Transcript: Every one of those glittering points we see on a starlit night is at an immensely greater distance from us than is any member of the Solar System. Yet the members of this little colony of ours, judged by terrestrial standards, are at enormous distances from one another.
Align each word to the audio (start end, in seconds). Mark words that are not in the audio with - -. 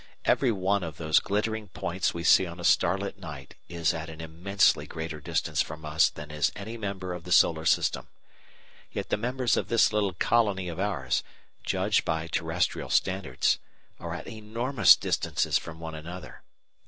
Every 0.25 0.51
one 0.51 0.81
of 0.81 0.97
those 0.97 1.19
glittering 1.19 1.67
points 1.67 2.11
we 2.11 2.23
see 2.23 2.47
on 2.47 2.59
a 2.59 2.63
starlit 2.63 3.19
night 3.19 3.53
is 3.69 3.93
at 3.93 4.09
an 4.09 4.19
immensely 4.19 4.87
greater 4.87 5.21
distance 5.21 5.61
from 5.61 5.85
us 5.85 6.09
than 6.09 6.31
is 6.31 6.51
any 6.55 6.75
member 6.75 7.13
of 7.13 7.23
the 7.23 7.31
Solar 7.31 7.65
System. 7.67 8.07
Yet 8.91 9.09
the 9.09 9.15
members 9.17 9.57
of 9.57 9.67
this 9.67 9.93
little 9.93 10.13
colony 10.13 10.69
of 10.69 10.79
ours, 10.79 11.23
judged 11.63 12.03
by 12.03 12.25
terrestrial 12.25 12.89
standards, 12.89 13.59
are 13.99 14.15
at 14.15 14.25
enormous 14.25 14.95
distances 14.95 15.59
from 15.59 15.79
one 15.79 15.93
another. 15.93 16.41